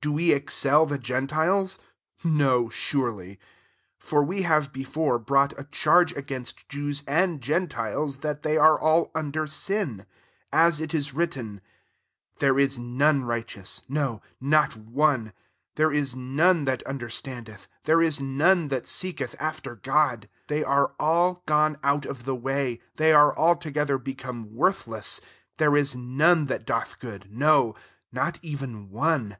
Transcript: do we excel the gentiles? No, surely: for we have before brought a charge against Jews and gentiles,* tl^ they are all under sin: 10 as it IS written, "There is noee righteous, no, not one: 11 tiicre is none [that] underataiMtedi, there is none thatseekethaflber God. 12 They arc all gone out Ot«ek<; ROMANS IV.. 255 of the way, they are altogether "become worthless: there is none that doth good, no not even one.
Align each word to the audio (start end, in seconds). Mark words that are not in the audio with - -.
do 0.00 0.12
we 0.12 0.30
excel 0.30 0.86
the 0.86 0.96
gentiles? 0.96 1.80
No, 2.22 2.68
surely: 2.68 3.40
for 3.98 4.22
we 4.22 4.42
have 4.42 4.72
before 4.72 5.18
brought 5.18 5.58
a 5.58 5.64
charge 5.64 6.12
against 6.14 6.68
Jews 6.68 7.02
and 7.04 7.40
gentiles,* 7.40 8.16
tl^ 8.18 8.42
they 8.42 8.56
are 8.56 8.78
all 8.78 9.10
under 9.12 9.44
sin: 9.48 10.06
10 10.52 10.52
as 10.52 10.78
it 10.78 10.94
IS 10.94 11.12
written, 11.14 11.60
"There 12.38 12.60
is 12.60 12.78
noee 12.78 13.26
righteous, 13.26 13.82
no, 13.88 14.22
not 14.40 14.76
one: 14.76 15.32
11 15.76 15.76
tiicre 15.76 15.94
is 15.96 16.14
none 16.14 16.64
[that] 16.64 16.84
underataiMtedi, 16.86 17.66
there 17.82 18.00
is 18.00 18.20
none 18.20 18.68
thatseekethaflber 18.68 19.82
God. 19.82 20.28
12 20.46 20.46
They 20.46 20.62
arc 20.62 20.94
all 21.00 21.42
gone 21.44 21.76
out 21.82 22.06
Ot«ek<; 22.06 22.20
ROMANS 22.20 22.20
IV.. 22.20 22.24
255 22.24 22.24
of 22.24 22.24
the 22.24 22.36
way, 22.36 22.80
they 22.98 23.12
are 23.12 23.36
altogether 23.36 23.98
"become 23.98 24.54
worthless: 24.54 25.20
there 25.58 25.74
is 25.76 25.96
none 25.96 26.46
that 26.46 26.64
doth 26.64 27.00
good, 27.00 27.26
no 27.32 27.74
not 28.12 28.38
even 28.42 28.88
one. 28.88 29.38